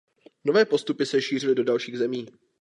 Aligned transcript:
Nové 0.43 0.65
postupy 0.65 1.05
se 1.05 1.21
šířily 1.21 1.55
do 1.55 1.63
dalších 1.63 1.97
zemí. 1.97 2.25